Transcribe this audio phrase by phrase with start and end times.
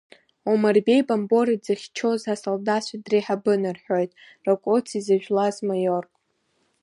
[0.51, 4.11] Омарбеи Бамбора дзыхьчоз асолдаҭцәа дреиҳабын, рҳәоит,
[4.45, 6.11] Ракоци зыжәлаз маиорк…